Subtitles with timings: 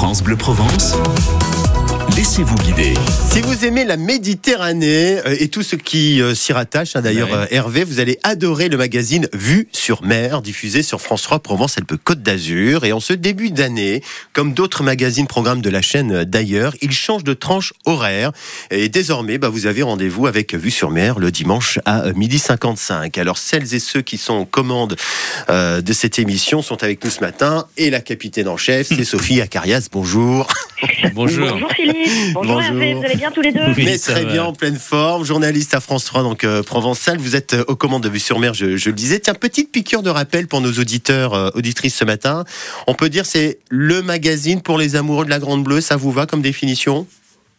[0.00, 0.96] France Bleu Provence.
[2.16, 2.94] Laissez-vous guider.
[3.30, 7.28] Si vous aimez la Méditerranée euh, et tout ce qui euh, s'y rattache, hein, d'ailleurs
[7.30, 7.36] Ouais.
[7.36, 11.78] euh, Hervé, vous allez adorer le magazine Vue sur mer, diffusé sur France 3 Provence
[11.78, 12.84] Alpes Côte d'Azur.
[12.84, 14.02] Et en ce début d'année,
[14.32, 18.32] comme d'autres magazines programmes de la chaîne euh, d'ailleurs, il change de tranche horaire.
[18.70, 22.38] Et désormais, bah, vous avez rendez-vous avec Vue sur mer le dimanche à euh, midi
[22.38, 23.16] 55.
[23.18, 24.96] Alors celles et ceux qui sont aux commandes
[25.48, 27.66] euh, de cette émission sont avec nous ce matin.
[27.76, 29.88] Et la capitaine en chef, c'est Sophie Acarias.
[29.92, 30.48] Bonjour.
[31.14, 31.48] Bonjour.
[31.50, 32.62] Bonjour Philippe, bonjour, Bonjour.
[32.62, 34.32] Hervé, vous allez bien tous les deux Oui, Mais très va.
[34.32, 37.18] bien, en pleine forme, journaliste à France 3, donc euh, Provençal.
[37.18, 39.20] Vous êtes euh, aux commandes de Vue sur Mer, je, je le disais.
[39.20, 42.44] Tiens, petite piqûre de rappel pour nos auditeurs, euh, auditrices ce matin.
[42.86, 45.80] On peut dire c'est le magazine pour les amoureux de la Grande Bleue.
[45.80, 47.06] Ça vous va comme définition?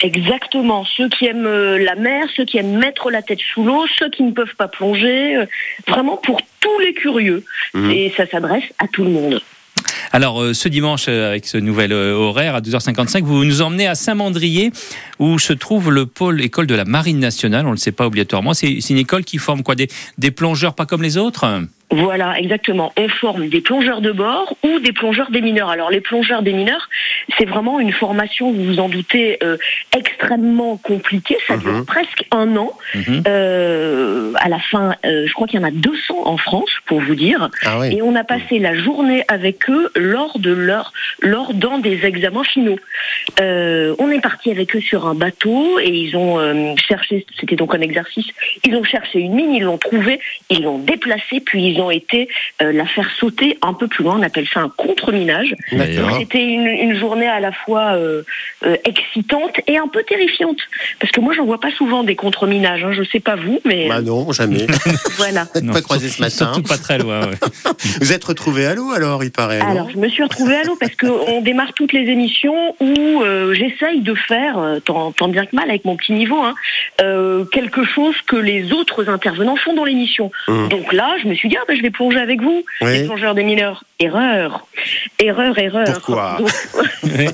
[0.00, 3.84] Exactement, ceux qui aiment euh, la mer, ceux qui aiment mettre la tête sous l'eau,
[3.98, 5.46] ceux qui ne peuvent pas plonger, euh,
[5.88, 7.42] vraiment pour tous les curieux.
[7.74, 7.90] Mhm.
[7.90, 9.42] Et ça s'adresse à tout le monde.
[10.12, 13.86] Alors, euh, ce dimanche, euh, avec ce nouvel euh, horaire à 12h55, vous nous emmenez
[13.86, 14.72] à Saint-Mandrier,
[15.18, 17.66] où se trouve le pôle école de la Marine nationale.
[17.66, 18.54] On ne le sait pas obligatoirement.
[18.54, 21.44] C'est une école qui forme quoi des plongeurs pas comme les autres?
[21.90, 22.92] Voilà, exactement.
[22.98, 25.70] On forme des plongeurs de bord ou des plongeurs des mineurs.
[25.70, 26.88] Alors les plongeurs des mineurs,
[27.38, 29.56] c'est vraiment une formation, vous vous en doutez, euh,
[29.96, 31.38] extrêmement compliquée.
[31.46, 31.86] Ça dure Mhm.
[31.86, 32.72] presque un an.
[32.94, 33.22] Mhm.
[33.26, 37.00] Euh, à la fin, euh, je crois qu'il y en a 200 en France, pour
[37.00, 37.48] vous dire.
[37.64, 37.96] Ah oui.
[37.96, 40.92] Et on a passé la journée avec eux lors de leur,
[41.22, 42.78] lors d'un des examens finaux.
[43.40, 47.56] Euh, on est parti avec eux sur un bateau et ils ont euh, cherché, c'était
[47.56, 48.26] donc un exercice,
[48.66, 52.28] ils ont cherché une mine, ils l'ont trouvée, ils l'ont déplacée, puis ils ont été
[52.62, 54.16] euh, la faire sauter un peu plus loin.
[54.18, 55.54] On appelle ça un contre-minage.
[56.18, 58.22] C'était une, une journée à la fois euh,
[58.64, 60.58] euh, excitante et un peu terrifiante.
[61.00, 62.84] Parce que moi, j'en vois pas souvent des contre-minages.
[62.84, 62.92] Hein.
[62.92, 64.66] Je sais pas vous, mais Bah non, jamais.
[65.16, 65.44] voilà.
[65.54, 66.52] Vous n'êtes Non, pas croisé ce matin.
[66.52, 67.26] Surtout pas très loin.
[67.28, 67.36] ouais.
[68.00, 69.60] Vous êtes retrouvé à l'eau alors, il paraît.
[69.60, 73.54] Alors, je me suis retrouvée à l'eau parce qu'on démarre toutes les émissions où euh,
[73.54, 76.54] j'essaye de faire, tant, tant bien que mal avec mon petit niveau, hein,
[77.00, 80.30] euh, quelque chose que les autres intervenants font dans l'émission.
[80.48, 80.68] Hum.
[80.68, 82.92] Donc là, je me suis dit, ah, je vais plonger avec vous, Oui.
[82.98, 83.84] les plongeurs des mineurs.
[84.00, 84.66] Erreur,
[85.18, 85.92] erreur, erreur.
[85.92, 86.50] Pourquoi Donc.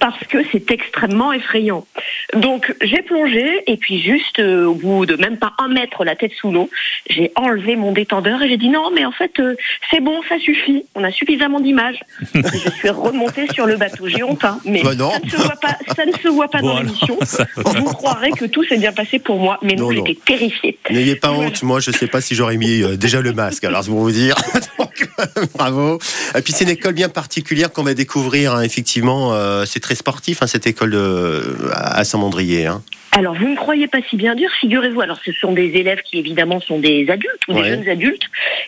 [0.00, 1.86] parce que c'est extrêmement effrayant.
[2.34, 6.16] Donc j'ai plongé et puis juste euh, au bout de même pas un mètre la
[6.16, 6.70] tête sous l'eau,
[7.08, 9.54] j'ai enlevé mon détendeur et j'ai dit non mais en fait euh,
[9.90, 12.00] c'est bon ça suffit, on a suffisamment d'images.
[12.34, 15.56] Je suis remontée sur le bateau, j'ai honte hein, mais Bah ça ne se voit
[15.60, 17.18] pas, ça ne se voit pas Bon, dans l'émission.
[17.56, 20.04] Vous croirez que tout s'est bien passé pour moi, mais non, Non, non.
[20.06, 20.78] j'étais terrifiée.
[20.90, 21.48] N'ayez pas Voilà.
[21.48, 24.00] honte, moi je sais pas si j'aurais mis euh, déjà le masque, alors c'est pour
[24.00, 24.34] vous dire.
[25.20, 25.98] Euh, bravo.
[26.36, 29.94] Et puis c'est une école bien particulière qu'on va découvrir, hein, effectivement, euh, c'est très
[29.94, 32.66] sportif hein, cette école de, à Saint-Mandrier.
[32.66, 32.82] Hein.
[33.12, 35.00] Alors, vous ne croyez pas si bien dire, figurez-vous.
[35.00, 38.22] Alors, ce sont des élèves qui, évidemment, sont des adultes ou des jeunes adultes.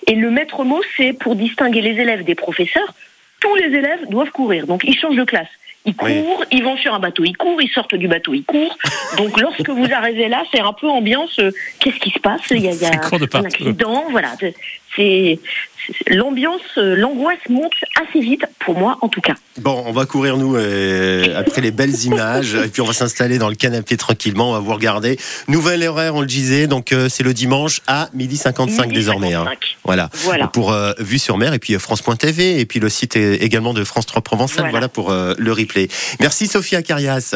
[0.09, 2.93] Et le maître mot, c'est pour distinguer les élèves des professeurs,
[3.41, 4.67] tous les élèves doivent courir.
[4.67, 5.47] Donc, ils changent de classe.
[5.85, 6.23] Ils Oui.
[6.23, 8.77] courent, ils vont sur un bateau, ils courent, ils sortent du bateau, ils courent.
[9.17, 11.39] Donc, lorsque vous arrivez là, c'est un peu ambiance.
[11.41, 12.41] euh, Qu'est-ce qui se passe?
[12.51, 14.35] Il y a, il y a un accident, voilà.
[14.97, 15.39] C'est
[16.07, 19.35] l'ambiance, euh, l'angoisse monte assez vite pour moi, en tout cas.
[19.61, 23.39] Bon, on va courir nous euh, après les belles images, et puis on va s'installer
[23.39, 25.19] dans le canapé tranquillement, on va vous regarder.
[25.49, 29.35] Nouvelle horaire, on le disait, donc euh, c'est le dimanche à midi 55 Midi désormais.
[29.35, 29.45] hein.
[29.45, 29.77] 55.
[29.85, 30.09] Voilà.
[30.13, 30.47] Voilà.
[30.49, 34.07] Pour euh, Vue sur mer et puis France.tv et puis le site également de France
[34.07, 34.71] 3 Provençal.
[34.71, 34.89] Voilà, Voilà.
[34.89, 35.89] pour le replay.
[36.21, 37.35] Merci Sophie Acarias.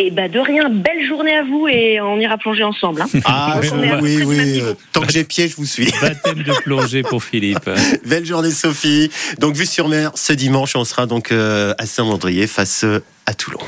[0.00, 3.02] Et bah de rien, belle journée à vous et on ira plonger ensemble.
[3.02, 3.20] hein.
[3.24, 3.60] Ah
[4.00, 4.62] oui, oui.
[4.92, 5.90] Tant que j'ai pied, je vous suis.
[6.00, 7.68] Baptême de plongée pour Philippe.
[8.06, 9.10] Belle journée Sophie.
[9.40, 13.34] Donc Vue sur mer ce dimanche, on sera donc euh, à Saint-Mandrier face euh, à
[13.34, 13.58] Toulon.